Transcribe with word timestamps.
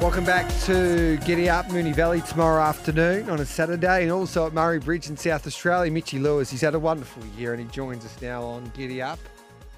Welcome 0.00 0.24
back 0.24 0.48
to 0.62 1.18
Giddy 1.26 1.50
Up, 1.50 1.66
Moonee 1.66 1.94
Valley 1.94 2.22
tomorrow 2.22 2.62
afternoon 2.62 3.28
on 3.28 3.38
a 3.38 3.44
Saturday, 3.44 4.02
and 4.02 4.10
also 4.10 4.46
at 4.46 4.54
Murray 4.54 4.78
Bridge 4.78 5.08
in 5.10 5.16
South 5.16 5.46
Australia. 5.46 5.92
Mitchy 5.92 6.18
Lewis, 6.18 6.50
he's 6.50 6.62
had 6.62 6.74
a 6.74 6.78
wonderful 6.78 7.22
year, 7.38 7.52
and 7.52 7.62
he 7.62 7.68
joins 7.68 8.04
us 8.06 8.20
now 8.22 8.42
on 8.42 8.64
Giddy 8.74 9.02
Up 9.02 9.18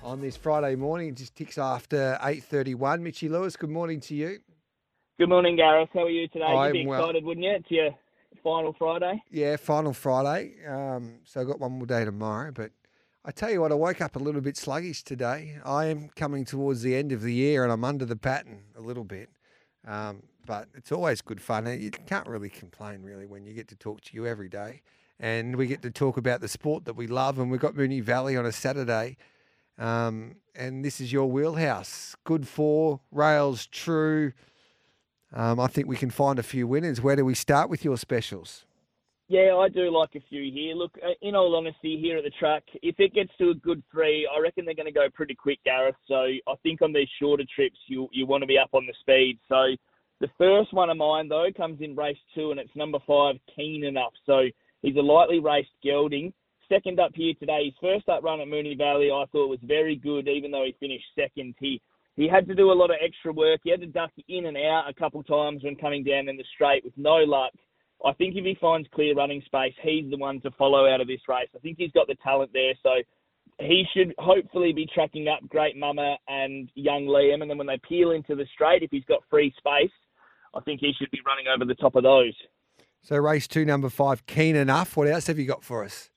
on 0.01 0.21
this 0.21 0.37
Friday 0.37 0.77
morning. 0.77 1.09
It 1.09 1.17
just 1.17 1.35
ticks 1.35 1.59
after 1.59 2.19
eight 2.23 2.45
thirty-one. 2.45 3.03
Mitchy 3.03 3.29
Lewis, 3.29 3.57
good 3.57 3.69
morning 3.71 3.99
to 4.03 4.15
you. 4.15 4.39
Good 5.19 5.29
morning, 5.29 5.57
Gareth. 5.57 5.91
How 5.93 6.05
are 6.05 6.09
you 6.09 6.29
today? 6.29 6.45
I'm 6.45 6.73
You'd 6.73 6.85
be 6.85 6.87
well. 6.87 7.01
excited, 7.01 7.25
wouldn't 7.25 7.45
you? 7.45 7.53
It's 7.57 7.71
your 7.71 7.91
final 8.45 8.75
Friday. 8.79 9.21
Yeah, 9.29 9.57
final 9.57 9.93
Friday. 9.93 10.55
Um, 10.67 11.17
so 11.25 11.41
I've 11.41 11.49
got 11.49 11.59
one 11.59 11.73
more 11.73 11.87
day 11.87 12.05
tomorrow. 12.05 12.53
But 12.53 12.71
I 13.25 13.33
tell 13.33 13.51
you 13.51 13.61
what, 13.61 13.73
I 13.73 13.75
woke 13.75 14.01
up 14.01 14.15
a 14.15 14.21
little 14.21 14.41
bit 14.41 14.57
sluggish 14.57 15.03
today. 15.03 15.59
I 15.65 15.87
am 15.87 16.11
coming 16.15 16.45
towards 16.45 16.83
the 16.83 16.95
end 16.95 17.11
of 17.11 17.23
the 17.23 17.35
year 17.35 17.65
and 17.65 17.73
I'm 17.73 17.85
under 17.85 18.05
the 18.05 18.17
pattern 18.17 18.63
a 18.77 18.81
little 18.81 19.05
bit. 19.05 19.29
Um, 19.87 20.23
but 20.47 20.69
it's 20.75 20.93
always 20.93 21.21
good 21.21 21.41
fun. 21.41 21.67
You 21.81 21.91
can't 21.91 22.27
really 22.27 22.49
complain, 22.49 23.03
really, 23.03 23.27
when 23.27 23.45
you 23.45 23.53
get 23.53 23.69
to 23.69 23.77
talk 23.77 24.01
to 24.03 24.15
you 24.15 24.27
every 24.27 24.49
day. 24.49 24.83
And 25.21 25.57
we 25.57 25.67
get 25.67 25.83
to 25.83 25.91
talk 25.91 26.17
about 26.17 26.41
the 26.41 26.49
sport 26.49 26.85
that 26.87 26.95
we 26.95 27.07
love. 27.07 27.39
And 27.39 27.51
we've 27.51 27.61
got 27.61 27.75
Moonee 27.75 28.03
Valley 28.03 28.37
on 28.37 28.45
a 28.45 28.53
Saturday. 28.53 29.17
Um, 29.79 30.37
and 30.55 30.85
this 30.85 31.01
is 31.01 31.13
your 31.13 31.31
wheelhouse. 31.31 32.17
Good 32.25 32.47
for, 32.49 33.01
rails 33.11 33.67
true. 33.67 34.33
Um, 35.33 35.59
I 35.61 35.67
think 35.67 35.87
we 35.87 35.97
can 35.97 36.11
find 36.11 36.39
a 36.39 36.43
few 36.43 36.67
winners. 36.67 37.01
Where 37.01 37.17
do 37.17 37.25
we 37.25 37.35
start 37.35 37.71
with 37.71 37.85
your 37.85 37.97
specials? 37.97 38.65
Yeah, 39.33 39.55
I 39.57 39.71
do 39.71 39.91
like 39.91 40.15
a 40.15 40.21
few 40.29 40.53
here. 40.53 40.75
Look, 40.75 40.93
uh, 41.03 41.15
in 41.23 41.35
all 41.35 41.57
honesty, 41.57 41.99
here 41.99 42.19
at 42.19 42.25
the 42.25 42.39
track, 42.39 42.65
if 42.83 42.97
it 42.99 43.15
gets 43.15 43.31
to 43.39 43.49
a 43.49 43.55
good 43.55 43.83
three, 43.91 44.29
I 44.31 44.39
reckon 44.39 44.67
they're 44.67 44.75
going 44.75 44.85
to 44.85 44.93
go 44.93 45.09
pretty 45.15 45.35
quick, 45.35 45.59
Gareth. 45.65 45.95
So 46.07 46.17
I 46.17 46.55
think 46.63 46.83
on 46.83 46.93
these 46.93 47.09
shorter 47.19 47.45
trips, 47.57 47.79
you 47.87 48.11
you 48.13 48.27
want 48.27 48.43
to 48.43 48.47
be 48.47 48.59
up 48.59 48.69
on 48.75 48.87
the 48.87 48.93
speed. 49.01 49.39
So 49.49 49.75
the 50.21 50.29
first 50.37 50.75
one 50.75 50.91
of 50.91 50.99
mine 50.99 51.31
though 51.31 51.49
comes 51.57 51.81
in 51.81 51.97
race 51.97 52.19
two, 52.35 52.51
and 52.51 52.61
it's 52.61 52.77
number 52.77 52.99
five, 53.07 53.37
Keen 53.57 53.85
Enough. 53.85 54.13
So 54.27 54.43
he's 54.83 54.97
a 54.97 55.01
lightly 55.01 55.41
raced 55.41 55.71
gelding. 55.83 56.35
Second 56.69 57.01
up 57.01 57.13
here 57.15 57.33
today, 57.41 57.65
his 57.65 57.75
first 57.81 58.11
up 58.11 58.23
run 58.23 58.43
at 58.43 58.49
Moonee 58.49 58.77
Valley, 58.77 59.11
I 59.11 59.25
thought 59.33 59.49
was 59.49 59.61
very 59.63 59.97
good, 59.97 60.29
even 60.29 60.51
though 60.51 60.67
he 60.67 60.77
finished 60.79 61.07
second. 61.19 61.55
He 61.59 61.81
he 62.17 62.29
had 62.29 62.47
to 62.49 62.55
do 62.55 62.71
a 62.71 62.75
lot 62.77 62.91
of 62.91 62.97
extra 63.03 63.33
work. 63.33 63.61
He 63.65 63.71
had 63.71 63.81
to 63.81 63.87
duck 63.87 64.11
in 64.29 64.45
and 64.45 64.59
out 64.59 64.91
a 64.91 64.93
couple 64.93 65.23
times 65.23 65.65
when 65.65 65.77
coming 65.77 66.05
down 66.05 66.29
in 66.29 66.37
the 66.37 66.45
straight 66.55 66.85
with 66.85 66.99
no 66.99 67.25
luck. 67.25 67.53
I 68.05 68.13
think 68.15 68.35
if 68.37 68.45
he 68.45 68.57
finds 68.61 68.89
clear 68.95 69.15
running 69.15 69.43
space, 69.47 69.75
he's 69.83 70.11
the 70.11 70.17
one 70.17 70.41
to 70.41 70.51
follow 70.53 70.89
out 70.89 71.01
of 71.01 71.07
this 71.07 71.21
race. 71.29 71.49
I 71.55 71.59
think 71.59 71.77
he's 71.79 71.93
got 71.93 72.09
the 72.09 72.17
talent 72.23 72.51
there, 72.53 72.75
so 72.83 72.91
he 73.61 73.85
should 73.95 74.15
hopefully 74.19 74.73
be 74.73 74.89
tracking 74.93 75.29
up 75.29 75.49
Great 75.49 75.77
Mama 75.77 76.17
and 76.27 76.71
Young 76.75 77.07
Liam. 77.07 77.43
And 77.43 77.51
then 77.51 77.59
when 77.59 77.67
they 77.67 77.81
peel 77.89 78.11
into 78.11 78.35
the 78.35 78.47
straight, 78.53 78.83
if 78.83 78.91
he's 78.91 79.05
got 79.05 79.23
free 79.31 79.55
space, 79.57 79.93
I 80.55 80.61
think 80.61 80.81
he 80.81 80.93
should 80.99 81.11
be 81.11 81.21
running 81.27 81.47
over 81.55 81.65
the 81.65 81.75
top 81.77 81.95
of 81.95 82.03
those. 82.03 82.35
So 83.03 83.17
race 83.17 83.47
two, 83.47 83.65
number 83.65 83.89
five, 83.89 84.27
keen 84.27 84.57
enough. 84.57 84.97
What 84.97 85.09
else 85.09 85.27
have 85.27 85.39
you 85.39 85.47
got 85.47 85.65
for 85.65 85.85
us? 85.85 86.11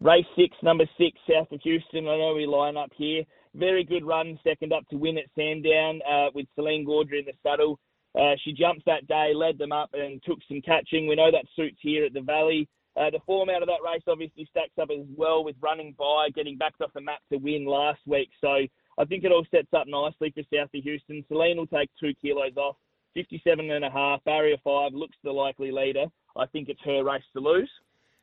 Race 0.00 0.26
six, 0.36 0.56
number 0.62 0.84
six, 0.98 1.18
South 1.30 1.50
of 1.52 1.60
Houston. 1.62 2.08
I 2.08 2.16
know 2.16 2.34
we 2.34 2.46
line 2.46 2.76
up 2.76 2.90
here. 2.96 3.22
Very 3.54 3.84
good 3.84 4.04
run, 4.04 4.38
second 4.42 4.72
up 4.72 4.88
to 4.88 4.96
win 4.96 5.18
at 5.18 5.26
Sandown 5.36 6.00
uh, 6.10 6.30
with 6.34 6.46
Celine 6.54 6.86
Gaudray 6.86 7.20
in 7.20 7.26
the 7.26 7.32
saddle. 7.42 7.78
Uh, 8.18 8.34
she 8.44 8.52
jumped 8.52 8.84
that 8.86 9.06
day, 9.06 9.32
led 9.34 9.58
them 9.58 9.72
up, 9.72 9.90
and 9.94 10.22
took 10.22 10.38
some 10.46 10.60
catching. 10.60 11.06
We 11.06 11.16
know 11.16 11.30
that 11.30 11.46
suits 11.56 11.78
here 11.80 12.04
at 12.04 12.12
the 12.12 12.20
Valley. 12.20 12.68
Uh, 12.94 13.08
the 13.08 13.20
form 13.24 13.48
out 13.48 13.62
of 13.62 13.68
that 13.68 13.82
race 13.82 14.02
obviously 14.06 14.46
stacks 14.50 14.76
up 14.80 14.90
as 14.90 15.06
well 15.16 15.42
with 15.44 15.56
running 15.62 15.94
by, 15.98 16.28
getting 16.34 16.58
backed 16.58 16.82
off 16.82 16.92
the 16.94 17.00
map 17.00 17.20
to 17.30 17.38
win 17.38 17.64
last 17.64 18.00
week. 18.06 18.28
So 18.40 18.66
I 18.98 19.04
think 19.06 19.24
it 19.24 19.32
all 19.32 19.46
sets 19.50 19.72
up 19.74 19.86
nicely 19.86 20.30
for 20.34 20.42
South 20.54 20.68
of 20.74 20.82
Houston. 20.82 21.24
Celine 21.28 21.56
will 21.56 21.66
take 21.66 21.90
two 21.98 22.12
kilos 22.20 22.56
off, 22.58 22.76
57 23.14 23.70
and 23.70 23.84
a 23.84 23.90
half, 23.90 24.22
barrier 24.24 24.58
five, 24.62 24.92
looks 24.92 25.16
the 25.24 25.32
likely 25.32 25.70
leader. 25.72 26.04
I 26.36 26.44
think 26.46 26.68
it's 26.68 26.80
her 26.84 27.02
race 27.02 27.22
to 27.34 27.40
lose. 27.40 27.70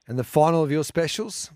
And 0.07 0.19
the 0.19 0.23
final 0.23 0.63
of 0.63 0.71
your 0.71 0.83
specials? 0.83 1.51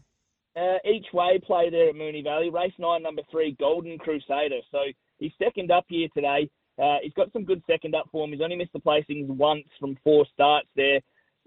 Uh, 0.56 0.78
each 0.86 1.08
way 1.14 1.40
play 1.44 1.70
there 1.70 1.90
at 1.90 1.96
Moonee 1.96 2.24
Valley. 2.24 2.50
Race 2.50 2.74
nine, 2.80 3.04
number 3.04 3.24
three, 3.32 3.56
Golden 3.60 3.98
Crusader. 3.98 4.60
So 4.72 4.80
he's 5.20 5.32
second 5.42 5.72
up 5.72 5.86
here 5.88 6.08
today. 6.16 6.50
Uh, 6.82 6.98
he's 7.04 7.14
got 7.14 7.32
some 7.32 7.46
good 7.46 7.62
second 7.68 7.96
up 7.96 8.10
form. 8.12 8.32
He's 8.32 8.42
only 8.42 8.56
missed 8.56 8.74
the 8.74 8.80
placings 8.80 9.28
once 9.28 9.66
from 9.80 9.98
four 10.04 10.26
starts 10.34 10.68
there. 10.76 11.00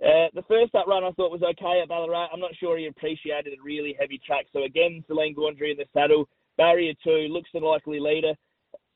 Uh, 0.05 0.29
the 0.35 0.45
first 0.47 0.75
up 0.75 0.87
run 0.87 1.05
I 1.05 1.11
thought 1.13 1.31
was 1.31 1.43
okay 1.43 1.81
at 1.83 1.89
Ballarat. 1.89 2.29
I'm 2.33 2.41
not 2.41 2.55
sure 2.61 2.77
he 2.77 2.87
appreciated 2.87 3.55
a 3.55 3.63
really 3.63 3.97
heavy 3.99 4.21
track. 4.25 4.47
So 4.53 4.65
again, 4.65 5.03
Celine 5.07 5.35
Gaudray 5.35 5.73
in 5.73 5.79
the 5.79 5.87
saddle. 5.95 6.29
Barrier 6.59 6.93
two 7.03 7.29
looks 7.31 7.51
the 7.53 7.61
likely 7.61 7.99
leader. 7.99 8.35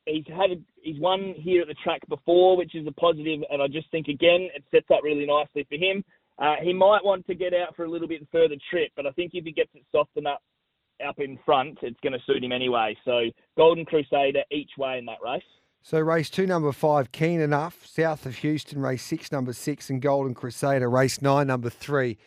He's 0.07 0.25
had 0.29 0.63
he's 0.83 1.01
won 1.01 1.35
here 1.37 1.63
at 1.63 1.69
the 1.69 1.75
track 1.83 2.01
before, 2.09 2.57
which 2.57 2.75
is 2.75 2.87
a 2.87 2.93
positive, 2.93 3.41
and 3.51 3.63
I 3.63 3.67
just 3.67 3.91
think 3.91 4.09
again 4.09 4.49
it 4.55 4.65
sets 4.71 4.91
up 4.93 5.03
really 5.03 5.27
nicely 5.27 5.67
for 5.69 5.77
him. 5.77 6.05
Uh, 6.39 6.57
he 6.63 6.73
might 6.73 7.05
want 7.05 7.27
to 7.27 7.35
get 7.35 7.53
out 7.53 7.77
for 7.77 7.85
a 7.85 7.91
little 7.91 8.09
bit 8.09 8.27
further 8.33 8.57
trip, 8.71 8.91
but 8.97 9.07
I 9.07 9.11
think 9.13 9.33
if 9.35 9.45
he 9.45 9.53
gets 9.53 9.71
it 9.75 9.85
softened 9.93 10.27
up 10.27 10.43
up 11.07 11.19
in 11.19 11.39
front, 11.47 11.79
it's 11.83 12.01
going 12.01 12.13
to 12.13 12.25
suit 12.27 12.45
him 12.45 12.53
anyway. 12.53 12.97
So 13.05 13.25
Golden 13.57 13.87
Crusader 13.87 14.43
each 14.51 14.71
way 14.77 14.99
in 14.99 15.07
that 15.07 15.23
race. 15.25 15.43
So 15.83 15.99
race 15.99 16.29
two, 16.31 16.47
number 16.47 16.73
five, 16.73 17.11
keen 17.11 17.41
enough. 17.41 17.87
South 17.87 18.27
of 18.27 18.37
Houston, 18.37 18.81
race 18.81 19.03
six, 19.03 19.33
number 19.33 19.53
six, 19.53 19.89
and 19.91 20.01
Golden 20.01 20.35
Crusader, 20.35 20.89
race 20.91 21.21
nine, 21.23 21.47
number 21.47 21.71
three. 21.71 22.19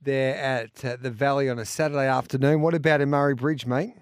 There 0.00 0.36
at 0.36 0.84
uh, 0.84 0.96
the 1.00 1.10
Valley 1.10 1.48
on 1.50 1.58
a 1.58 1.64
Saturday 1.64 2.06
afternoon. 2.06 2.60
What 2.60 2.74
about 2.74 3.00
in 3.00 3.10
Murray 3.10 3.34
Bridge, 3.34 3.66
mate? 3.66 3.94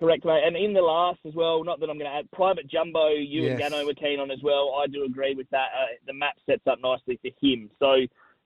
Correct, 0.00 0.24
mate. 0.24 0.42
And 0.44 0.56
in 0.56 0.72
the 0.72 0.80
last 0.80 1.20
as 1.26 1.34
well, 1.34 1.62
not 1.62 1.78
that 1.80 1.88
I'm 1.90 1.98
going 1.98 2.10
to 2.10 2.16
add, 2.16 2.30
Private 2.32 2.68
Jumbo, 2.68 3.10
you 3.10 3.42
Yes. 3.42 3.50
and 3.50 3.72
Gano 3.72 3.86
were 3.86 3.94
keen 3.94 4.18
on 4.18 4.30
as 4.32 4.40
well. 4.42 4.74
I 4.82 4.86
do 4.88 5.04
agree 5.04 5.34
with 5.36 5.48
that. 5.50 5.68
Uh, 5.76 5.86
the 6.06 6.12
map 6.12 6.34
sets 6.46 6.62
up 6.66 6.78
nicely 6.82 7.20
for 7.22 7.30
him. 7.40 7.70
So 7.78 7.98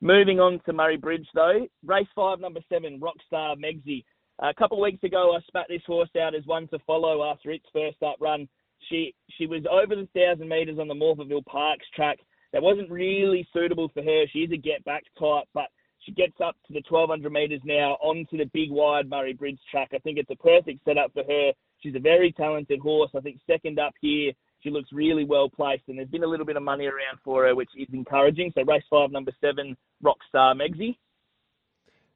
moving 0.03 0.39
on 0.41 0.61
to 0.67 0.73
Murray 0.75 0.97
Bridge, 0.99 1.27
though, 1.35 1.67
race 1.85 2.07
five, 2.15 2.41
number 2.41 2.61
seven, 2.69 3.01
Rockstar 3.01 3.57
Megsy. 3.57 4.05
a 4.41 4.53
couple 4.53 4.77
of 4.79 4.83
weeks 4.83 5.03
ago, 5.05 5.35
I 5.35 5.41
spat 5.47 5.67
this 5.71 5.83
horse 5.87 6.11
out 6.21 6.35
as 6.35 6.45
one 6.47 6.69
to 6.69 6.79
follow 6.87 7.23
after 7.25 7.51
its 7.51 7.67
first 7.73 8.03
up 8.03 8.17
run. 8.21 8.49
She 8.89 9.15
she 9.39 9.47
was 9.47 9.63
over 9.71 9.95
the 9.95 10.09
thousand 10.15 10.49
metres 10.49 10.79
on 10.79 10.89
the 10.89 10.95
Morphettville 10.95 11.47
Parks 11.47 11.87
track. 11.95 12.19
That 12.53 12.63
wasn't 12.63 12.91
really 12.91 13.47
suitable 13.53 13.89
for 13.95 14.03
her. 14.03 14.25
She 14.33 14.41
is 14.41 14.53
a 14.53 14.57
get 14.57 14.85
back 14.85 15.05
type, 15.19 15.45
but 15.55 15.69
she 16.01 16.13
gets 16.13 16.41
up 16.45 16.57
to 16.67 16.73
the 16.73 16.83
1200 16.89 17.33
metres 17.33 17.61
now 17.65 17.93
onto 18.03 18.37
the 18.37 18.51
big 18.53 18.71
wide 18.71 19.09
Murray 19.09 19.33
Bridge 19.33 19.59
track. 19.71 19.91
I 19.95 19.99
think 19.99 20.19
it's 20.19 20.31
a 20.31 20.37
perfect 20.37 20.85
setup 20.85 21.13
for 21.13 21.23
her. 21.23 21.53
She's 21.81 21.95
a 21.95 22.01
very 22.01 22.33
talented 22.33 22.81
horse. 22.81 23.11
I 23.17 23.21
think 23.21 23.39
second 23.47 23.79
up 23.79 23.95
here, 24.01 24.33
she 24.61 24.71
looks 24.71 24.93
really 24.93 25.25
well 25.25 25.49
placed, 25.49 25.85
and 25.89 25.99
there's 25.99 26.09
been 26.09 26.25
a 26.25 26.29
little 26.29 26.47
bit 26.47 26.57
of 26.57 26.63
money 26.63 26.87
around 26.87 27.19
for 27.25 27.47
her, 27.47 27.55
which 27.55 27.71
is 27.77 27.89
encouraging. 27.93 28.53
So 28.55 28.65
race 28.65 28.85
five, 28.91 29.11
number 29.11 29.33
seven, 29.41 29.77
Rockstar 30.05 30.55
Megsy. 30.55 30.97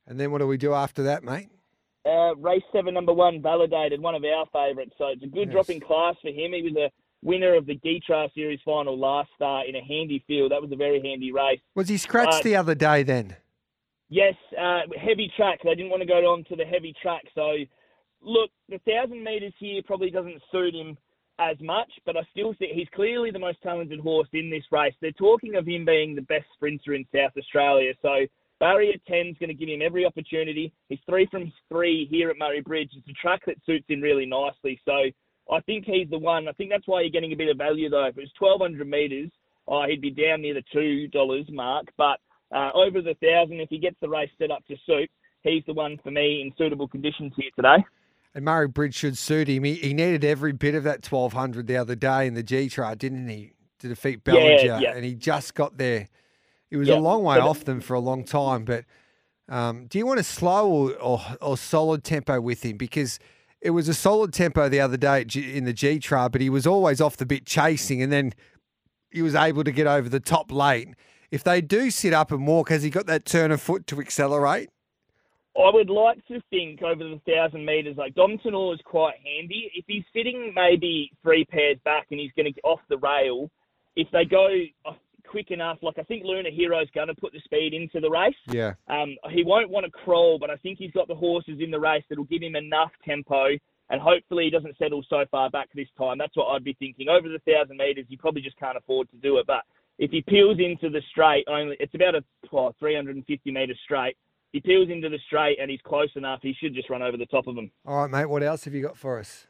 And 0.07 0.21
then 0.21 0.31
what 0.31 0.39
do 0.39 0.47
we 0.47 0.57
do 0.57 0.73
after 0.73 1.03
that, 1.05 1.25
mate? 1.25 1.49
Uh, 2.07 2.37
race 2.37 2.63
seven, 2.73 2.95
number 2.95 3.13
one, 3.13 3.43
validated, 3.43 4.01
one 4.01 4.15
of 4.15 4.23
our 4.25 4.47
favourites. 4.53 4.93
So 4.97 5.09
it's 5.09 5.23
a 5.23 5.27
good 5.27 5.49
Yes. 5.49 5.53
drop 5.53 5.71
in 5.71 5.81
class 5.81 6.15
for 6.23 6.29
him. 6.29 6.53
He 6.53 6.63
was 6.63 6.77
a 6.77 6.91
winner 7.23 7.55
of 7.55 7.67
the 7.67 7.77
Geetra 7.79 8.33
Series 8.33 8.61
final 8.65 8.97
last 8.97 9.31
start 9.35 9.67
in 9.67 9.75
a 9.75 9.83
handy 9.83 10.23
field. 10.27 10.53
That 10.53 10.63
was 10.63 10.71
a 10.71 10.77
very 10.77 11.01
handy 11.01 11.33
race. 11.33 11.61
Was 11.75 11.89
he 11.89 11.97
scratched 11.97 12.41
Uh, 12.41 12.43
the 12.45 12.57
other 12.57 12.75
day 12.77 13.03
then? 13.03 13.37
Yes, 14.09 14.35
uh, 14.57 14.83
heavy 14.97 15.29
track. 15.37 15.61
They 15.65 15.75
didn't 15.75 15.91
want 15.91 16.03
to 16.03 16.07
go 16.07 16.33
on 16.33 16.45
to 16.45 16.55
the 16.55 16.65
heavy 16.65 16.93
track. 17.03 17.25
So, 17.35 17.57
look, 18.21 18.51
the 18.69 18.79
thousand 18.81 19.25
metres 19.25 19.55
here 19.59 19.83
probably 19.83 20.11
doesn't 20.11 20.41
suit 20.53 20.75
him. 20.75 20.97
as 21.39 21.61
much, 21.61 21.93
but 22.07 22.17
I 22.17 22.23
still 22.31 22.55
think 22.55 22.73
he's 22.73 22.89
clearly 22.95 23.31
the 23.31 23.39
most 23.39 23.61
talented 23.61 24.01
horse 24.01 24.29
in 24.33 24.49
this 24.49 24.65
race. 24.73 24.95
They're 25.03 25.13
talking 25.13 25.55
of 25.57 25.67
him 25.67 25.85
being 25.85 26.15
the 26.15 26.23
best 26.23 26.47
sprinter 26.55 26.95
in 26.95 27.05
South 27.15 27.37
Australia, 27.37 27.93
so 28.01 28.25
Barrier 28.59 28.95
10 29.07 29.27
is 29.27 29.37
going 29.39 29.49
to 29.49 29.55
give 29.55 29.69
him 29.69 29.83
every 29.83 30.07
opportunity. 30.07 30.73
He's 30.89 30.99
three 31.09 31.27
from 31.31 31.53
three 31.69 32.07
here 32.11 32.31
at 32.31 32.39
Murray 32.39 32.63
Bridge. 32.63 32.91
It's 32.97 33.09
a 33.09 33.13
track 33.13 33.43
that 33.47 33.57
suits 33.67 33.85
him 33.89 34.01
really 34.01 34.27
nicely, 34.27 34.81
so 34.85 34.93
I 35.53 35.61
think 35.61 35.85
he's 35.85 36.09
the 36.11 36.19
one. 36.19 36.49
I 36.49 36.53
think 36.53 36.71
that's 36.71 36.87
why 36.87 37.03
you're 37.03 37.11
getting 37.11 37.33
a 37.33 37.37
bit 37.37 37.51
of 37.51 37.59
value 37.59 37.91
though. 37.91 38.07
If 38.07 38.17
it 38.17 38.23
was 38.23 38.33
1,200 38.39 38.89
metres, 38.89 39.31
oh, 39.69 39.85
he'd 39.87 40.01
be 40.01 40.11
down 40.11 40.43
near 40.43 40.55
the 40.55 40.65
two 40.73 41.09
dollars 41.09 41.47
mark, 41.51 41.87
but 41.97 42.19
uh, 42.55 42.71
over 42.75 43.03
the 43.03 43.15
thousand, 43.23 43.61
if 43.61 43.69
he 43.69 43.79
gets 43.79 43.97
the 44.01 44.09
race 44.09 44.31
set 44.39 44.51
up 44.51 44.65
to 44.67 44.77
suit, 44.87 45.11
he's 45.43 45.65
the 45.67 45.75
one 45.75 45.99
for 46.03 46.11
me 46.11 46.43
in 46.43 46.53
suitable 46.57 46.89
conditions 46.89 47.33
here 47.37 47.51
today. 47.57 47.85
And 48.35 48.45
Murray 48.45 48.69
Bridge 48.69 48.95
should 48.95 49.17
suit 49.17 49.49
him. 49.49 49.65
He, 49.65 49.75
he 49.75 49.95
needed 49.95 50.25
every 50.25 50.53
bit 50.53 50.75
of 50.75 50.85
that 50.85 51.11
1200 51.11 51.67
the 51.67 51.77
other 51.77 51.95
day 51.95 52.27
in 52.27 52.35
the 52.35 52.43
G 52.43 52.69
Trot, 52.69 52.99
didn't 52.99 53.29
he, 53.29 53.53
to 53.81 53.89
defeat 53.89 54.25
Bellinger? 54.25 54.65
Yeah, 54.65 54.79
yeah. 54.79 54.95
And 54.95 55.05
he 55.05 55.15
just 55.15 55.55
got 55.55 55.79
there. 55.79 56.09
He 56.71 56.77
was 56.77 56.89
Yeah, 56.89 56.97
a 56.97 57.01
long 57.01 57.23
way 57.23 57.37
but- 57.39 57.49
off 57.49 57.65
them 57.65 57.81
for 57.81 57.95
a 57.95 58.01
long 58.01 58.25
time. 58.25 58.65
But 58.65 58.85
um, 59.49 59.87
do 59.87 59.99
you 59.99 60.07
want 60.07 60.21
a 60.21 60.25
slow 60.25 60.69
or, 60.71 60.93
or, 60.97 61.21
or 61.41 61.57
solid 61.57 62.03
tempo 62.05 62.41
with 62.41 62.65
him? 62.65 62.77
Because 62.77 63.19
it 63.61 63.71
was 63.71 63.89
a 63.89 63.95
solid 63.95 64.33
tempo 64.33 64.69
the 64.69 64.81
other 64.81 64.97
day 64.97 65.25
in 65.35 65.65
the 65.65 65.73
G 65.73 65.99
Trot, 65.99 66.33
but 66.33 66.41
he 66.41 66.51
was 66.51 66.67
always 66.67 67.01
off 67.01 67.17
the 67.17 67.27
bit 67.27 67.47
chasing, 67.47 68.03
and 68.03 68.13
then 68.13 68.33
he 69.11 69.23
was 69.23 69.35
able 69.35 69.65
to 69.65 69.73
get 69.73 69.87
over 69.87 70.09
the 70.09 70.21
top 70.21 70.53
late. 70.53 70.89
If 71.31 71.43
they 71.43 71.61
do 71.61 71.91
sit 71.91 72.13
up 72.13 72.31
and 72.31 72.47
walk, 72.47 72.69
has 72.69 72.83
he 72.83 72.91
got 72.91 73.07
that 73.07 73.25
turn 73.25 73.51
of 73.51 73.61
foot 73.61 73.87
to 73.89 74.01
accelerate? 74.01 74.69
I 75.57 75.71
would 75.73 75.89
like 75.89 76.25
to 76.29 76.41
think 76.51 76.83
over 76.83 77.03
the 77.03 77.21
thousand 77.27 77.65
metres, 77.65 77.97
like 77.97 78.15
Dom 78.15 78.39
Tourneur 78.43 78.75
is 78.75 78.81
quite 78.85 79.15
handy. 79.25 79.71
If 79.75 79.87
he's 79.89 80.05
sitting 80.15 80.53
maybe 80.55 81.11
three 81.23 81.47
pairs 81.47 81.79
back 81.85 82.09
and 82.11 82.21
he's 82.21 82.31
going 82.37 82.45
to 82.47 82.53
get 82.53 82.65
off 82.65 82.81
the 82.91 82.99
rail, 82.99 83.51
if 83.97 84.07
they 84.13 84.27
go 84.27 84.49
uh, 84.85 84.93
quick 85.29 85.51
enough, 85.51 85.79
like 85.83 85.99
I 85.99 86.03
think 86.03 86.25
Luna 86.25 86.51
Hero's 86.53 86.89
going 86.95 87.09
to 87.09 87.15
put 87.15 87.33
the 87.33 87.41
speed 87.45 87.75
into 87.75 88.01
the 88.01 88.11
race. 88.11 88.35
Yeah. 88.49 88.75
Um, 88.89 89.17
he 89.31 89.45
won't 89.45 89.71
want 89.71 89.87
to 89.87 89.93
crawl, 89.93 90.39
but 90.39 90.51
I 90.51 90.57
think 90.57 90.79
he's 90.79 90.93
got 90.93 91.09
the 91.09 91.15
horses 91.15 91.59
in 91.61 91.71
the 91.71 91.81
race 91.81 92.05
that'll 92.09 92.25
give 92.25 92.43
him 92.43 92.57
enough 92.57 92.91
tempo, 93.05 93.49
and 93.91 94.01
hopefully 94.01 94.45
he 94.45 94.51
doesn't 94.51 94.77
settle 94.79 95.05
so 95.09 95.25
far 95.31 95.51
back 95.51 95.69
this 95.75 95.89
time. 95.99 96.19
That's 96.19 96.37
what 96.37 96.47
I'd 96.47 96.65
be 96.65 96.77
thinking. 96.79 97.09
Over 97.09 97.29
the 97.29 97.41
thousand 97.41 97.77
metres, 97.77 98.07
he 98.09 98.17
probably 98.17 98.43
just 98.43 98.59
can't 98.59 98.77
afford 98.77 99.11
to 99.11 99.17
do 99.17 99.39
it. 99.39 99.47
But 99.47 99.63
if 99.99 100.11
he 100.11 100.23
peels 100.23 100.59
into 100.59 100.91
the 100.91 101.03
straight, 101.11 101.45
only 101.49 101.77
it's 101.81 101.95
about 101.95 102.15
a 102.15 102.25
well, 102.53 102.75
350 102.79 103.51
metres 103.51 103.79
straight. 103.85 104.17
He 104.53 104.61
peels 104.61 104.89
into 104.91 105.09
the 105.09 105.19
straight 105.27 105.59
and 105.61 105.71
he's 105.71 105.81
close 105.85 106.09
enough, 106.17 106.41
he 106.43 106.55
should 106.59 106.75
just 106.75 106.89
run 106.89 107.03
over 107.03 107.17
the 107.17 107.27
top 107.27 107.47
of 107.47 107.57
him. 107.57 107.71
All 107.85 107.97
right, 107.97 108.11
mate. 108.11 108.27
What 108.27 108.43
else 108.43 108.65
have 108.65 108.75
you 108.75 108.83
got 108.83 108.97
for 108.97 109.19
us? 109.19 109.47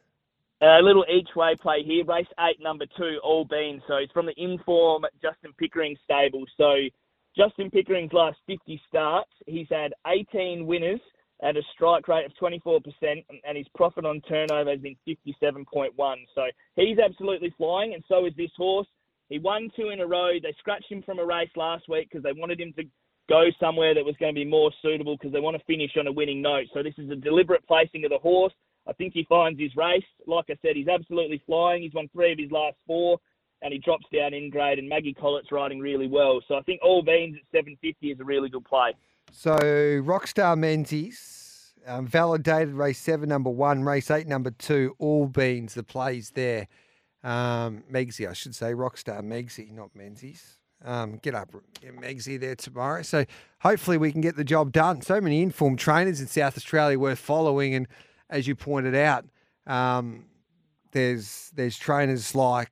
A 0.63 0.81
little 0.83 1.05
each 1.11 1.29
way 1.37 1.55
play 1.61 1.83
here. 1.85 2.05
Race 2.05 2.27
eight, 2.41 2.61
number 2.61 2.87
two, 2.97 3.19
All 3.23 3.45
Beans. 3.45 3.83
So 3.87 3.97
it's 3.97 4.13
from 4.13 4.25
the 4.27 4.35
Inform 4.43 5.05
Justin 5.21 5.53
Pickering 5.59 5.97
stable. 6.03 6.45
So 6.57 6.77
Justin 7.37 7.71
Pickering's 7.71 8.15
last 8.15 8.39
50 8.47 8.81
starts, 8.89 9.31
he's 9.47 9.67
had 9.71 9.93
18 10.07 10.67
winners 10.67 11.01
at 11.43 11.57
a 11.57 11.63
strike 11.75 12.09
rate 12.09 12.25
of 12.25 12.33
24%, 12.41 12.81
and 13.03 13.59
his 13.59 13.67
profit 13.75 14.07
on 14.07 14.23
turnover 14.23 14.71
has 14.71 14.81
been 14.81 14.97
57.1. 15.07 15.91
So 16.35 16.43
he's 16.77 16.99
absolutely 16.99 17.55
flying, 17.59 17.93
and 17.93 18.03
so 18.09 18.25
is 18.25 18.33
this 18.39 18.51
horse. 18.57 18.87
He 19.29 19.39
won 19.39 19.69
two 19.77 19.91
in 19.91 20.01
a 20.01 20.07
row. 20.07 20.41
They 20.43 20.55
scratched 20.59 20.91
him 20.91 21.03
from 21.03 21.19
a 21.19 21.27
race 21.27 21.51
last 21.57 21.91
week 21.91 22.09
because 22.11 22.23
they 22.23 22.33
wanted 22.33 22.59
him 22.59 22.73
to 22.79 22.85
go 23.29 23.49
somewhere 23.61 23.93
that 23.93 24.05
was 24.05 24.17
going 24.19 24.35
to 24.35 24.39
be 24.41 24.47
more 24.47 24.71
suitable 24.81 25.17
because 25.17 25.33
they 25.33 25.41
want 25.41 25.59
to 25.59 25.65
finish 25.65 25.91
on 25.99 26.07
a 26.07 26.13
winning 26.13 26.41
note. 26.41 26.69
So 26.73 26.83
this 26.83 26.95
is 26.97 27.11
a 27.11 27.17
deliberate 27.17 27.67
placing 27.67 28.05
of 28.05 28.11
the 28.11 28.19
horse. 28.19 28.55
I 28.89 28.93
think 28.93 29.13
he 29.15 29.25
finds 29.29 29.61
his 29.61 29.75
race. 29.77 30.05
Like 30.27 30.47
I 30.49 30.57
said, 30.63 30.77
he's 30.77 30.89
absolutely 30.89 31.43
flying. 31.47 31.83
He's 31.83 31.95
won 31.95 32.09
three 32.13 32.33
of 32.33 32.39
his 32.39 32.51
last 32.51 32.77
four, 32.87 33.19
and 33.63 33.73
he 33.73 33.79
drops 33.79 34.07
down 34.13 34.35
in 34.35 34.51
grade. 34.51 34.79
And 34.79 34.89
Maggie 34.89 35.15
Collett's 35.15 35.51
riding 35.51 35.81
really 35.81 36.07
well. 36.07 36.41
So 36.47 36.55
I 36.55 36.63
think 36.63 36.81
all 36.83 37.03
beans 37.03 37.37
at 37.37 37.59
750 37.59 38.11
is 38.11 38.21
a 38.21 38.25
really 38.25 38.49
good 38.49 38.65
play. 38.65 38.93
So 39.33 39.57
Rockstar 39.57 40.57
Menzies, 40.57 41.75
um, 41.87 42.07
validated 42.07 42.75
race 42.75 42.99
seven, 42.99 43.29
number 43.29 43.51
one, 43.51 43.83
race 43.83 44.11
eight, 44.11 44.27
number 44.27 44.51
two, 44.51 44.95
all 44.99 45.27
beans, 45.27 45.75
the 45.75 45.83
plays 45.83 46.31
there. 46.31 46.69
Um, 47.25 47.83
Megsy, 47.91 48.29
I 48.29 48.35
should 48.35 48.55
say, 48.55 48.73
Rockstar 48.73 49.21
Megsy, 49.23 49.73
not 49.73 49.91
Menzies. 49.95 50.59
Um, 50.85 51.19
get 51.23 51.35
up, 51.35 51.51
Megsy 51.83 52.39
there 52.39 52.55
tomorrow. 52.55 53.03
So 53.03 53.25
hopefully 53.61 53.99
we 53.99 54.13
can 54.13 54.21
get 54.21 54.37
the 54.37 54.45
job 54.45 54.73
done. 54.73 55.01
So 55.01 55.21
many 55.21 55.43
informed 55.43 55.79
trainers 55.79 56.21
in 56.21 56.29
South 56.29 56.57
Australia 56.57 56.99
worth 56.99 57.19
following, 57.19 57.75
and 57.75 57.89
as 58.31 58.47
you 58.47 58.55
pointed 58.55 58.95
out, 58.95 59.25
um, 59.67 60.27
there's 60.93 61.51
there's 61.55 61.79
trainers 61.79 62.35
like 62.35 62.71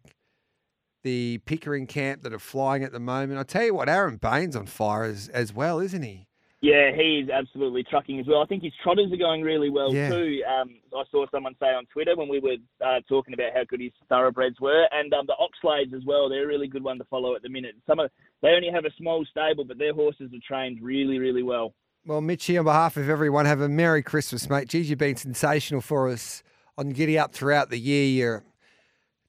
the 1.02 1.38
Pickering 1.44 1.86
camp 1.86 2.22
that 2.22 2.32
are 2.32 2.38
flying 2.38 2.82
at 2.82 2.92
the 2.92 3.00
moment. 3.00 3.38
I 3.38 3.42
tell 3.42 3.64
you 3.64 3.74
what, 3.74 3.88
Aaron 3.88 4.16
Baines 4.16 4.56
on 4.56 4.66
fire 4.66 5.04
as 5.04 5.28
as 5.28 5.52
well, 5.52 5.78
isn't 5.80 6.02
he? 6.02 6.26
Yeah, 6.62 6.92
he 6.96 7.20
is 7.22 7.28
absolutely 7.28 7.84
trucking 7.84 8.18
as 8.20 8.26
well. 8.26 8.40
I 8.40 8.46
think 8.46 8.62
his 8.62 8.72
trotters 8.82 9.12
are 9.12 9.18
going 9.18 9.42
really 9.42 9.68
well 9.68 9.94
Yeah. 9.94 10.08
too. 10.08 10.40
Um, 10.48 10.76
I 10.96 11.02
saw 11.10 11.26
someone 11.30 11.54
say 11.60 11.66
on 11.66 11.84
Twitter 11.92 12.16
when 12.16 12.26
we 12.30 12.40
were 12.40 12.56
uh, 12.82 13.00
talking 13.06 13.34
about 13.34 13.52
how 13.54 13.64
good 13.64 13.82
his 13.82 13.92
thoroughbreds 14.08 14.58
were, 14.60 14.88
and 14.90 15.12
um, 15.12 15.26
the 15.26 15.34
Oxlades 15.38 15.92
as 15.92 16.06
well. 16.06 16.30
They're 16.30 16.44
a 16.44 16.46
really 16.46 16.66
good 16.68 16.82
one 16.82 16.96
to 16.96 17.04
follow 17.04 17.34
at 17.36 17.42
the 17.42 17.50
minute. 17.50 17.74
Some 17.86 17.98
of 18.00 18.10
they 18.40 18.48
only 18.48 18.70
have 18.72 18.86
a 18.86 18.94
small 18.96 19.26
stable, 19.30 19.66
but 19.66 19.76
their 19.76 19.92
horses 19.92 20.30
are 20.32 20.40
trained 20.48 20.78
really, 20.80 21.18
really 21.18 21.42
well. 21.42 21.74
Well, 22.06 22.20
Mitchy, 22.20 22.58
on 22.58 22.66
behalf 22.66 22.98
of 22.98 23.08
everyone, 23.08 23.46
have 23.46 23.62
a 23.62 23.68
Merry 23.68 24.02
Christmas, 24.02 24.50
mate. 24.50 24.68
Geez, 24.68 24.90
you've 24.90 24.98
been 24.98 25.16
sensational 25.16 25.80
for 25.80 26.10
us 26.10 26.42
on 26.76 26.90
Giddy 26.90 27.18
Up 27.18 27.32
throughout 27.32 27.70
the 27.70 27.78
year. 27.78 28.04
You're 28.04 28.44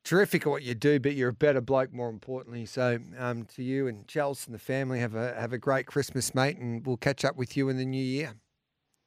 terrific 0.04 0.42
at 0.42 0.50
what 0.50 0.62
you 0.62 0.76
do, 0.76 1.00
but 1.00 1.14
you're 1.14 1.30
a 1.30 1.34
better 1.34 1.62
bloke, 1.62 1.94
more 1.94 2.10
importantly. 2.10 2.66
So, 2.66 3.00
um, 3.18 3.46
to 3.56 3.64
you 3.64 3.88
and 3.88 4.06
Chelsea 4.10 4.48
and 4.48 4.56
the 4.56 4.60
family, 4.60 5.00
have 5.00 5.16
a 5.16 5.34
have 5.40 5.54
a 5.54 5.58
great 5.58 5.86
Christmas, 5.86 6.36
mate, 6.36 6.58
and 6.58 6.86
we'll 6.86 6.98
catch 6.98 7.24
up 7.24 7.38
with 7.38 7.56
you 7.56 7.70
in 7.70 7.78
the 7.78 7.86
new 7.86 8.04
year. 8.04 8.34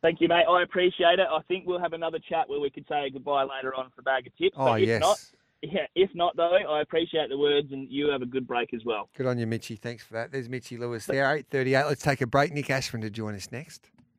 Thank 0.01 0.23
you, 0.23 0.29
mate. 0.29 0.47
I 0.49 0.63
appreciate 0.63 1.19
it. 1.19 1.27
I 1.31 1.41
think 1.47 1.67
we'll 1.67 1.81
have 1.81 1.93
another 1.93 2.21
chat 2.27 2.49
where 2.49 2.61
we 2.61 2.71
could 2.71 2.87
say 2.89 3.11
goodbye 3.11 3.43
later 3.43 3.75
on 3.75 3.91
for 3.95 4.01
a 4.01 4.05
bag 4.05 4.27
of 4.27 4.37
tips. 4.39 4.57
Oh, 4.57 4.77
yes. 4.77 5.01
not, 5.03 5.19
yeah, 5.63 5.87
if 5.95 6.11
not 6.15 6.37
though, 6.37 6.55
I 6.55 6.81
appreciate 6.81 7.29
the 7.29 7.39
words, 7.39 7.69
and 7.73 7.89
you 7.91 8.09
have 8.11 8.23
a 8.23 8.27
good 8.27 8.47
break 8.47 8.73
as 8.75 8.85
well. 8.85 9.09
Good 9.17 9.27
on 9.27 9.39
you, 9.39 9.47
Mitchy. 9.47 9.77
Thanks 9.77 10.05
for 10.05 10.15
that. 10.15 10.33
There's 10.33 10.49
Mitchy 10.49 10.77
Lewis 10.77 11.07
there, 11.07 11.25
8.38. 11.25 11.87
Let's 11.87 12.03
take 12.03 12.21
a 12.21 12.27
break. 12.27 12.53
Nick 12.53 12.71
Ashman 12.71 13.03
to 13.03 13.11
join 13.11 13.35
us 13.35 13.51
next. 13.51 13.91